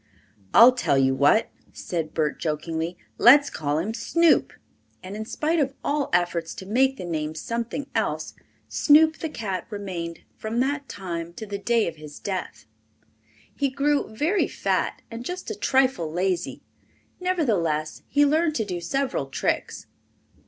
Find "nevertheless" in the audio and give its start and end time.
17.19-18.01